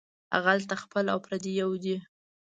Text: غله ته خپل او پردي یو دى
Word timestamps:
غله 0.43 0.65
ته 0.69 0.75
خپل 0.83 1.05
او 1.13 1.19
پردي 1.25 1.51
یو 1.61 1.71
دى 1.83 1.97